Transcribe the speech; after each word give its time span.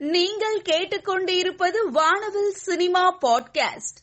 நீங்கள் 0.00 0.60
கேட்டுக்கொண்டிருப்பது 0.60 1.90
வானவில் 1.90 2.50
சினிமா 2.50 3.18
பாட்காஸ்ட். 3.18 3.98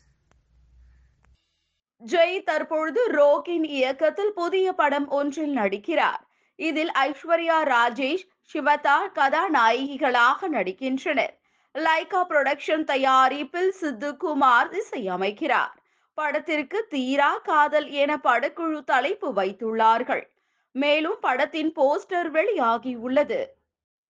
ஜெய் 2.05 2.43
தற்பொழுது 2.43 3.12
ரோகின் 3.12 3.63
இயக்கத்தில் 3.63 4.33
புதிய 4.33 4.73
படம் 4.73 5.10
ஒன்றில் 5.10 5.55
நடிக்கிறார். 5.57 6.21
இதில் 6.55 6.91
ஐஸ்வர்யா 6.91 7.63
ராஜேஷ் 7.63 8.29
சிவதா 8.54 8.97
கதாநாயகிகளாக 9.15 10.41
நடிக்கின்றனர். 10.41 11.40
லைகா 11.74 12.24
புரொடக்ஷன் 12.29 12.84
தயாரிப்பில் 12.84 13.76
சித்துக்குமார் 13.82 14.82
இசையமைக்கிறார். 14.82 15.76
படத்திற்கு 16.14 16.88
தீரா 16.90 17.38
காதல் 17.38 17.90
என 17.90 18.20
படக்குழு 18.23 18.84
தலைப்பு 18.84 19.34
வைத்துள்ளார்கள். 19.34 20.27
மேலும் 20.72 21.18
படத்தின் 21.22 21.73
போஸ்டர் 21.76 22.30
வெளியாகியுள்ளது. 22.32 23.45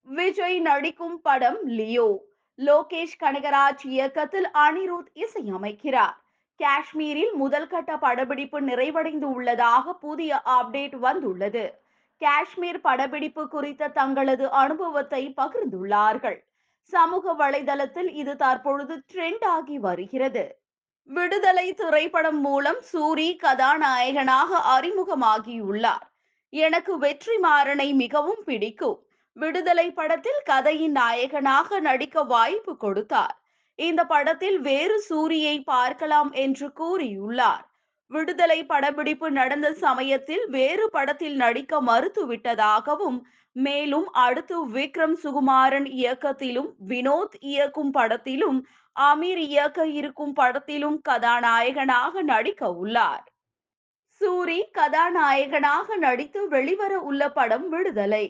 விஜய் 0.09 0.59
நடிக்கும் 0.59 1.21
படம் 1.21 1.67
லியோ. 1.67 2.17
லோகேஷ் 2.57 3.17
கனகராஜ் 3.19 3.85
இயக்கத்தில் 3.85 4.47
அனிருத் 4.53 5.09
இசையமைக்கிறார். 5.15 6.15
காஷ்மீரில் 6.57 7.33
முதல் 7.33 7.67
கட்ட 7.67 7.97
படப்பிடிப்பு 7.97 8.61
நிறைவடைந்து 8.61 9.23
உள்ளதாக 9.23 9.93
புதிய 9.93 10.41
அப்டேட் 10.45 10.95
வந்துள்ளது. 10.95 11.81
காஷ்மீர் 12.17 12.81
படப்பிடிப்பு 12.81 13.47
குறித்த 13.47 13.87
தங்களது 13.87 14.49
அனுபவத்தை 14.49 15.33
பகிர்ந்துள்ளார்கள். 15.37 16.39
சமூக 16.81 17.33
வலைதளத்தில் 17.33 18.09
இது 18.11 18.35
தற்பொழுது 18.35 19.03
ட்ரெண்ட் 19.13 19.45
ஆகி 19.45 19.79
வருகிறது. 19.79 20.61
விடுதலை 21.03 21.73
திரைப்படம் 21.73 22.41
மூலம் 22.41 22.79
சூரி 22.93 23.37
கதாநாயகனாக 23.37 24.79
அறிமுகமாகியுள்ளார். 24.79 26.07
எனக்கு 26.49 26.97
வெற்றி 26.97 27.37
மாறனை 27.43 27.93
மிகவும் 27.93 28.43
பிடிக்கும். 28.45 29.06
விடுதலை 29.39 29.91
படத்தில் 29.91 30.41
கதையின் 30.43 30.91
நாயகனாக 30.91 31.79
நடிக்க 31.79 32.23
வாய்ப்பு 32.23 32.77
கொடுத்தார். 32.77 33.41
இந்த 33.75 34.05
படத்தில் 34.05 34.59
வேறு 34.59 35.03
சூரியை 35.09 35.61
பார்க்கலாம் 35.63 36.31
என்று 36.31 36.67
கூறியுள்ளார். 36.79 37.65
விடுதலை 38.07 38.65
படப்பிடிப்பு 38.65 39.31
நடந்த 39.31 39.73
சமயத்தில் 39.73 40.49
வேறு 40.49 40.89
படத்தில் 40.89 41.35
நடிக்க 41.35 41.81
மறுத்துவிட்டதாகவும் 41.81 43.19
மேலும் 43.51 44.11
அடுத்து 44.11 44.67
விக்ரம் 44.67 45.15
சுகுமாரன் 45.23 45.87
இயக்கத்திலும் 45.91 46.69
வினோத் 46.87 47.37
இயக்கும் 47.39 47.91
படத்திலும் 47.91 48.59
அமீர் 48.95 49.43
இயக்க 49.47 49.87
இருக்கும் 49.87 50.33
படத்திலும் 50.33 51.01
கதாநாயகனாக 51.01 52.21
நடிக்க 52.21 52.71
உள்ளார். 52.73 53.25
சூரி 54.21 54.59
கதாநாயகனாக 54.71 55.97
நடித்து 55.97 56.47
வெளிவர 56.47 56.99
உள்ள 56.99 57.31
படம் 57.31 57.69
விடுதலை. 57.69 58.25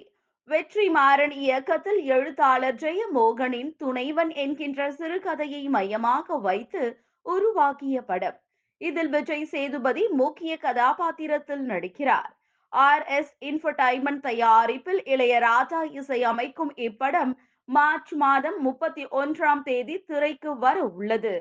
வெற்றிமாறன் 0.48 1.34
இயக்கத்தில் 1.36 2.03
எழுத்தாளர் 2.06 2.76
ஜெயமோகனின் 2.76 3.72
துணைவன் 3.78 4.30
என்கின்ற 4.34 4.92
சிறுகதையை 4.92 5.64
மையமாக 5.70 6.38
வைத்து 6.38 6.84
உருவாக்கிய 7.26 8.02
படம். 8.02 8.38
இதில் 8.81 9.09
விஜய் 9.09 9.45
சேதுபதி 9.45 10.08
முக்கிய 10.08 10.58
கதாபாத்திரத்தில் 10.58 11.66
நடிக்கிறார். 11.70 12.31
ஆர். 12.73 13.06
எஸ். 13.06 13.34
இன்ஃபர்டைன்மெண்ட் 13.42 14.20
தயாரிப்பில் 14.20 15.02
இளையராஜா 15.06 15.81
இசையமைக்கும் 16.00 16.73
இப்படம் 16.78 17.34
மார்ச் 17.70 18.14
மாதம் 18.14 18.62
முப்பத்தி 18.62 19.06
ஒன்றாம் 19.06 19.62
தேதி 19.62 19.98
திரைக்கு 20.00 20.58
வர 20.58 20.84
உள்ளது. 20.84 21.36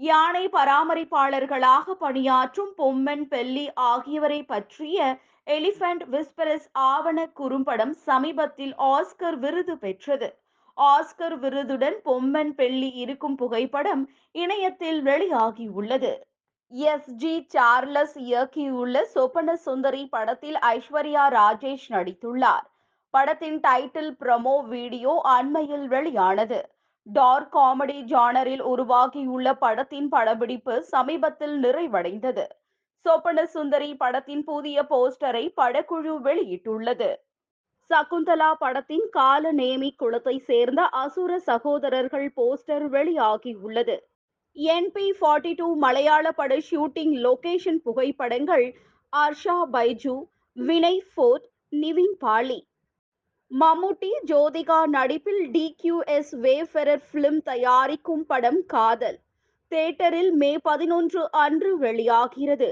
யானை 0.00 0.48
பராமரிப்பாளர்களாக 0.48 1.94
பணியாற்றும் 1.94 2.72
பொம்மன் 2.78 3.24
பெல்லி 3.30 3.66
ஆகியவரை 3.74 4.42
பற்றிய 4.42 4.98
எலிஃபண்ட் 5.46 6.04
விஸ்பரஸ் 6.10 6.66
ஆவண 6.72 7.28
குறும்படம் 7.28 7.92
சமீபத்தில் 7.92 8.74
ஆஸ்கர் 8.76 9.38
விருது 9.38 9.78
பெற்றது. 9.78 10.28
ஆஸ்கர் 10.76 11.36
விருதுடன் 11.38 11.96
பொம்மன் 12.04 12.50
பெள்ளி 12.50 12.90
இருக்கும் 12.90 13.34
புகைப்படம் 13.34 14.02
இணையத்தில் 14.32 15.00
வெளியாகியுள்ளது. 15.04 16.12
எஸ் 16.72 17.10
ஜி 17.14 17.46
சார்லஸ் 17.48 18.18
இயக்கியுள்ள 18.18 19.02
சொப்பன 19.02 19.56
சுந்தரி 19.56 20.06
படத்தில் 20.06 20.54
ஐஸ்வர்யா 20.54 21.24
ராஜேஷ் 21.38 21.88
நடித்துள்ளார். 21.88 22.66
படத்தின் 23.10 23.60
டைட்டில் 23.60 24.12
ப்ரமோ 24.20 24.56
வீடியோ 24.68 25.20
அண்மையில் 25.24 25.86
வெளியானது. 25.88 26.60
டார்க் 27.02 27.54
காமெடி 27.56 28.00
ஜானரில் 28.04 28.60
உருவாகியுள்ள 28.60 29.54
படத்தின் 29.54 30.08
படப்பிடிப்பு 30.08 30.82
சமீபத்தில் 30.82 31.62
நிறைவடைந்தது. 31.62 32.46
சொப்பன 33.04 33.46
சுந்தரி 33.46 33.94
படத்தின் 33.94 34.44
புதிய 34.44 34.82
போஸ்டரை 34.82 35.44
படக்குழு 35.60 36.12
வெளியிட்டுள்ளது. 36.26 37.10
சகுந்தலா 37.90 38.50
படத்தின் 38.58 39.06
கால 39.10 39.52
நேமி 39.52 39.90
குளத்தை 39.96 40.38
சேர்ந்த 40.38 40.82
அசுர 40.82 41.38
சகோதரர்கள் 41.38 42.32
போஸ்டர் 42.36 42.86
வெளியாகியுள்ளது. 42.88 43.96
என்பி 44.56 45.06
ஃபார்ட்டி 45.18 45.52
டூ 45.54 45.76
மலையாள 45.76 46.32
பட 46.32 46.56
ஷூட்டிங் 46.70 47.14
லொகேஷன் 47.26 47.80
புகைப்படங்கள் 47.82 48.66
ஆர்ஷா 49.12 49.56
பைஜு 49.72 50.14
வினய் 50.56 51.02
ஃபோர்ட் 51.14 51.46
நிவின் 51.72 52.16
பாலி. 52.18 52.60
மம்முட்டி 53.50 54.10
ஜோதிகா 54.26 54.78
நடிப்பில் 54.86 55.42
டிக்யூஎஸ் 55.50 56.32
வேஃபெரர் 56.44 57.02
ஃபிலிம் 57.08 57.40
தயாரிக்கும் 57.42 58.24
படம் 58.26 58.62
காதல். 58.66 59.18
தேட்டரில் 59.72 60.32
மே 60.32 60.52
பதினொன்று 60.58 61.20
அன்று 61.32 61.78
வெளியாகிறது. 61.78 62.70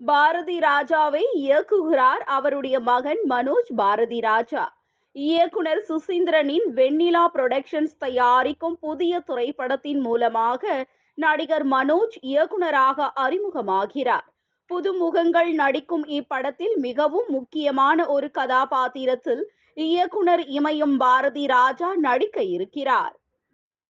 பாரதி 0.00 0.58
ராஜாவை 0.58 1.22
இயக்குகிறார் 1.34 2.22
அவருடைய 2.36 2.80
மகன் 2.80 3.20
மனோஜ் 3.28 3.70
பாரதி 3.76 4.20
ராஜா. 4.20 4.64
இயக்குனர் 5.12 5.82
சுசீந்திரனின் 5.88 6.66
வெண்ணிலா 6.74 7.24
புரொடக்ஷன்ஸ் 7.34 7.94
தயாரிக்கும் 7.98 8.76
புதிய 8.80 9.20
திரைப்படத்தின் 9.20 10.00
மூலமாக 10.00 10.84
நடிகர் 11.18 11.66
மனோஜ் 11.66 12.16
இயக்குனராக 12.20 13.12
அறிமுகமாகிறார். 13.16 14.26
புதுமுகங்கள் 14.70 15.52
நடிக்கும் 15.52 16.04
இப்படத்தில் 16.08 16.76
மிகவும் 16.76 17.28
முக்கியமான 17.28 18.06
ஒரு 18.06 18.30
கதாபாத்திரத்தில் 18.30 19.44
இயக்குனர் 19.74 20.44
இமயம் 20.58 20.96
பாரதி 20.96 21.46
ராஜா 21.46 21.94
நடிக்க 21.94 22.42
இருக்கிறார். 22.42 23.14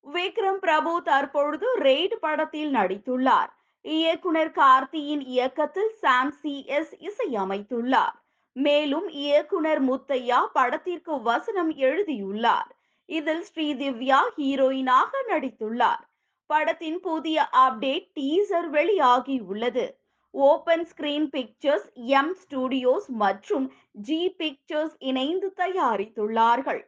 விக்ரம் 0.07 0.61
பிரபு 0.61 1.03
தற்பொழுது 1.03 1.67
ரெய்ட் 1.79 2.17
படத்தில் 2.21 2.73
நடித்துள்ளார். 2.75 3.53
இயக்குனர் 3.85 4.51
கார்த்தியின் 4.51 5.23
இயக்கத்தில் 5.27 5.91
சாம் 6.03 6.31
சி 6.31 6.53
எஸ் 6.67 6.95
இசையமைத்துள்ளார். 7.09 8.15
மேலும் 8.57 9.09
இயக்குனர் 9.09 9.83
முத்தையா 9.89 10.39
படத்திற்கு 10.53 11.15
வசனம் 11.23 11.73
எழுதியுள்ளார். 11.77 12.71
இதில் 13.09 13.45
ஸ்ரீதிவ்யா 13.49 14.21
ஹீரோயினாக 14.37 15.11
நடித்துள்ளார். 15.29 16.03
படத்தின் 16.51 17.01
புதிய 17.01 17.49
அப்டேட் 17.65 18.09
டீசர் 18.15 18.69
வெளியாகி 18.69 19.37
உள்ளது 19.41 19.87
open 20.35 20.87
screen 20.91 21.27
pictures 21.27 21.89
M 21.95 22.33
studios 22.43 23.09
மற்றும் 23.23 23.67
ஜி 23.93 24.23
பிக்சர்ஸ் 24.39 24.97
இணைந்து 24.99 25.49
தயாரித்துள்ளார்கள். 25.57 26.83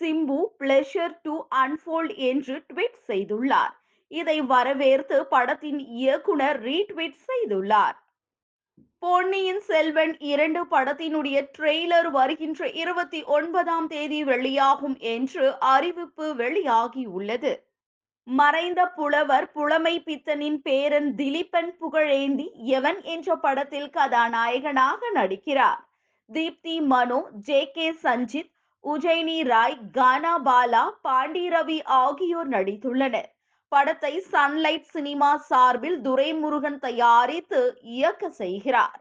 சிம்பு 0.00 0.40
பிளஷர் 0.58 1.14
டு 1.22 1.34
அன்ஃபோல்ட் 1.64 2.14
என்று 2.30 2.56
ட்வீட் 2.72 2.98
செய்துள்ளார். 3.06 3.74
இதை 4.08 4.40
வரவேற்று 4.40 5.26
படத்தின் 5.26 5.78
இயக்குனர் 5.78 6.60
ரீட்வீட் 6.62 7.18
செய்துள்ளார். 7.28 7.96
பொன்னியின் 8.98 9.60
செல்வன் 9.60 10.18
இரண்டு 10.18 10.64
படத்தினுடைய 10.64 11.38
ட்ரெய்லர் 11.58 12.10
வருகின்ற 12.10 12.70
இருபத்தி 12.70 13.24
ஒன்பதாம் 13.24 13.86
தேதி 13.86 14.24
வெளியாகும் 14.24 14.96
என்று 14.98 15.58
அறிவிப்பு 15.58 16.34
வெளியாகியுள்ளது. 16.34 17.52
மறைந்த 18.22 18.80
புலவர் 18.86 19.52
புலமை 19.52 20.02
பித்தனின் 20.06 20.58
பேரன் 20.62 21.14
திலீபன் 21.14 21.70
புகழேந்தி 21.80 22.46
எவன் 22.52 23.02
என்ற 23.02 23.36
படத்தில் 23.36 23.90
கதாநாயகனாக 23.90 25.10
நடிக்கிறார். 25.14 25.80
தீப்தி 26.32 26.80
மனோ 26.80 27.20
ஜே 27.32 27.70
கே 27.70 27.90
சஞ்சித் 28.02 28.52
உஜயினி 28.84 29.44
ராய் 29.44 29.78
கானா 29.92 30.34
பாலா 30.38 30.84
பாண்டி 31.02 31.48
ரவி 31.48 31.82
ஆகியோர் 31.84 32.48
நடித்துள்ளனர். 32.48 33.30
படத்தை 33.68 34.24
சன்லைட் 34.32 34.86
சினிமா 34.90 35.36
சார்பில் 35.36 36.00
துரைமுருகன் 36.00 36.78
தயாரித்து 36.78 37.78
இயக்க 37.82 38.30
செய்கிறார். 38.30 39.00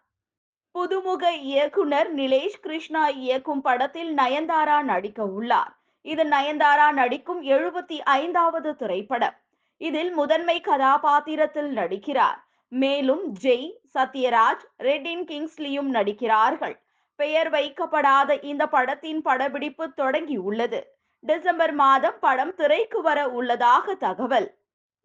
புதுமுக 0.76 1.32
இயக்குனர் 1.52 2.16
நிலேஷ் 2.16 2.60
கிருஷ்ணா 2.62 3.08
இயக்கும் 3.08 3.62
படத்தில் 3.62 4.18
நயன்தாரா 4.18 4.82
நடிக்க 4.82 5.26
உள்ளார். 5.26 5.72
இது 6.02 6.24
நயன்தாரா 6.24 6.92
நடிக்கும் 6.92 7.44
எழுபத்தி 7.44 8.00
ஐந்தாவது 8.04 8.76
திரைப்படம். 8.76 9.38
இதில் 9.78 10.12
முதன்மை 10.14 10.60
கதாபாத்திரத்தில் 10.60 11.72
நடிக்கிறார். 11.72 12.40
மேலும் 12.68 13.24
ஜெய் 13.34 13.70
சத்யராஜ் 13.94 14.66
ரெட்டின் 14.78 15.24
கிங்ஸ்லியும் 15.24 15.90
நடிக்கிறார்கள். 15.98 16.76
பெயர் 17.16 17.50
வைக்கப்படாத 17.50 18.44
இந்த 18.44 18.64
படத்தின் 18.68 19.22
படப்பிடிப்பு 19.22 19.94
தொடங்கி 19.94 20.38
உள்ளது 20.38 20.97
டிசம்பர் 21.24 21.74
மாதம் 21.74 22.20
படம் 22.20 22.54
திரைக்கு 22.56 23.00
வர 23.02 23.20
உள்ளதாக 23.38 23.96
தகவல். 23.96 24.48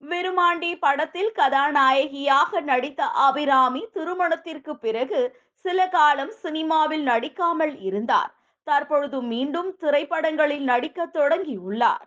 விருமாண்டி 0.03 0.71
படத்தில் 0.79 1.33
கதாநாயகியாக 1.33 2.61
நடித்த 2.61 3.03
அபிராமி 3.27 3.83
திருமணத்திற்கு 3.93 4.73
பிறகு 4.77 5.21
சில 5.65 5.89
காலம் 5.89 6.33
சினிமாவில் 6.43 7.03
நடிக்காமல் 7.03 7.75
இருந்தார். 7.81 8.33
தற்பொழுது 8.67 9.19
மீண்டும் 9.33 9.71
திரைப்படங்களில் 9.77 10.65
நடிக்க 10.65 11.07
தொடங்கியுள்ளார் 11.19 12.07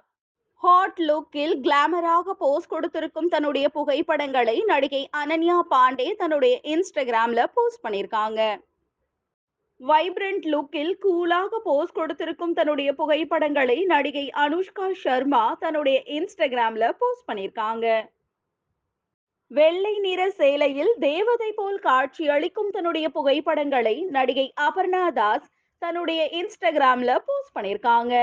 ஹாட் 0.63 1.01
லுக்கில் 1.07 1.55
கிளாமராக 1.65 2.33
போஸ்ட் 2.43 2.71
கொடுத்திருக்கும் 2.73 3.27
தன்னுடைய 3.27 3.65
புகைப்படங்களை 3.69 4.57
நடிகை 4.71 5.01
அனன்யா 5.21 5.57
பாண்டே 5.73 6.07
தன்னுடைய 6.21 6.55
இன்ஸ்டாகிராம்ல 6.73 7.43
போஸ்ட் 7.53 7.83
பண்ணியிருக்காங்க. 7.85 8.41
வைப்ரண்ட் 9.79 10.45
லுக்கில் 10.53 10.93
கூலாக 11.05 11.57
போஸ்ட் 11.63 11.93
கொடுத்திருக்கும் 11.93 12.53
தன்னுடைய 12.53 12.89
புகைப்படங்களை 12.93 13.83
நடிகை 13.83 14.31
அனுஷ்கா 14.43 14.85
சர்மா 15.01 15.41
தன்னுடைய 15.59 15.97
இன்ஸ்டாகிராம்ல 16.17 16.85
போஸ்ட் 16.97 17.27
பண்ணியிருக்காங்க. 17.31 17.85
வெள்ளை 19.47 19.99
நிற 19.99 20.21
சேலையில் 20.29 20.93
தேவதை 20.99 21.51
போல் 21.51 21.79
காட்சி 21.79 22.29
அளிக்கும் 22.29 22.69
தன்னுடைய 22.69 23.09
புகைப்படங்களை 23.09 23.95
நடிகை 24.17 24.47
அபர்ணா 24.67 25.03
தாஸ் 25.19 25.49
தன்னுடைய 25.77 26.21
இன்ஸ்டாகிராம்ல 26.39 27.17
போஸ்ட் 27.25 27.55
பண்ணியிருக்காங்க. 27.57 28.15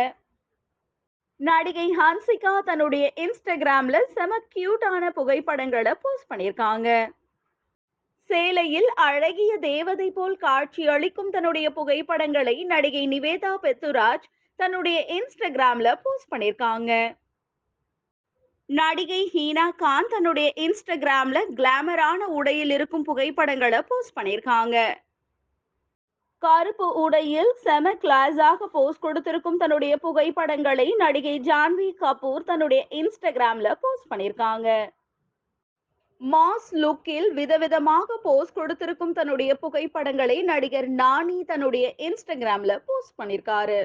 நடிகை 1.37 1.89
ஹன்சிகா 2.01 2.55
தன்னுடைய 2.65 3.05
இன்ஸ்டாகிராம்ல 3.17 3.99
செம 4.17 4.39
கியூட்டான 4.55 5.05
புகைப்படங்களை 5.11 5.93
போஸ்ட் 6.03 6.31
பண்ணியிருக்காங்க. 6.33 6.89
சேலையில் 8.33 8.91
அழகிய 9.07 9.53
தேவதை 9.57 10.07
போல் 10.11 10.37
காட்சி 10.37 10.83
அளிக்கும் 10.89 11.31
தன்னுடைய 11.31 11.67
புகைப்படங்களை 11.71 12.55
நடிகை 12.73 13.03
நிவேதா 13.09 13.51
பெத்துராஜ் 13.65 14.27
தன்னுடைய 14.59 14.99
இன்ஸ்டாகிராம்ல 15.17 15.89
போஸ்ட் 16.05 16.31
பண்ணிருக்காங்க. 16.33 16.93
நடிகை 18.69 19.23
ஹீனா 19.35 19.65
கான் 19.83 20.11
தன்னுடைய 20.11 20.49
இன்ஸ்டாகிராம்ல 20.65 21.39
கிளாமரான 21.59 22.29
உடையில் 22.39 22.73
இருக்கும் 22.77 23.07
புகைப்படங்களை 23.09 23.81
போஸ்ட் 23.91 24.17
பண்ணிருக்காங்க. 24.19 24.77
கருப்பு 26.43 26.87
உடையில் 27.03 27.53
செம 27.65 27.95
கிளாஸாக 28.05 28.67
போஸ்ட் 28.77 29.05
கொடுத்திருக்கும் 29.07 29.61
தன்னுடைய 29.63 29.97
புகைப்படங்களை 29.97 30.89
நடிகை 31.05 31.37
ஜான்வி 31.51 31.91
கபூர் 32.03 32.49
தன்னுடைய 32.51 32.83
இன்ஸ்டாகிராம்ல 33.01 33.71
போஸ்ட் 33.85 34.11
பண்ணியிருக்காங்க 34.13 34.69
மாஸ் 36.23 36.69
லுக்கில் 36.75 37.29
விதவிதமாக 37.33 38.17
போஸ்ட் 38.23 38.55
கொடுத்திருக்கும் 38.55 39.13
தன்னுடைய 39.13 39.55
புகைப்படங்களை 39.55 40.37
நடிகர் 40.43 40.89
நானி 40.89 41.39
தன்னுடைய 41.45 41.95
இன்ஸ்டாகிராம்ல 41.99 42.73
போஸ்ட் 42.87 43.23
பண்ணிருக்காரு. 43.23 43.81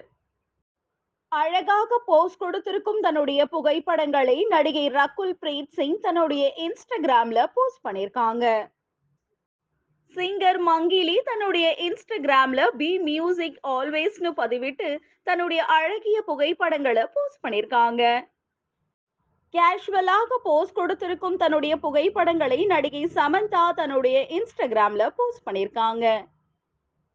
அழகாக 1.31 1.99
போஸ்ட் 2.05 2.39
கொடுத்திருக்கும் 2.39 2.99
தன்னுடைய 2.99 3.45
புகைப்படங்களை 3.45 4.37
நடிகை 4.49 4.85
ரகுல் 4.89 5.35
பிரீத் 5.41 5.73
சிங் 5.73 5.99
தன்னுடைய 5.99 6.53
இன்ஸ்டாகிராம்ல 6.57 7.39
போஸ்ட் 7.53 7.83
பண்ணியிருக்காங்க 7.87 8.45
சிங்கர் 10.15 10.59
மங்கிலி 10.59 11.17
தன்னுடைய 11.23 11.75
இன்ஸ்டாகிராம்ல 11.79 12.61
பி 12.77 12.97
மியூசிக் 12.99 13.59
ஆல்வேஸ்னு 13.67 14.31
பதிவிட்டு 14.37 14.89
தன்னுடைய 15.23 15.63
அழகிய 15.63 16.21
புகைப்படங்களை 16.21 17.03
போஸ்ட் 17.13 17.43
பண்ணியிருக்காங்க 17.43 18.03
கேஷுவலாக 19.53 20.37
போஸ்ட் 20.43 20.73
கொடுத்திருக்கும் 20.73 21.37
தன்னுடைய 21.37 21.73
புகைப்படங்களை 21.77 22.65
நடிகை 22.65 23.03
சமந்தா 23.15 23.63
தன்னுடைய 23.73 24.17
இன்ஸ்டாகிராம்ல 24.37 25.09
போஸ்ட் 25.15 25.45
பண்ணியிருக்காங்க. 25.47 26.05